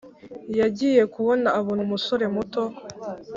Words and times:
yagiye 0.59 1.01
kubona 1.13 1.47
abona 1.59 1.81
umusore 1.87 2.25
muto 2.35 2.63